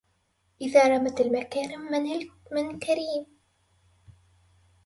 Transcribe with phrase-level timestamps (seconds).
[0.61, 1.81] إذا رمت المكارم
[2.51, 3.25] من كريم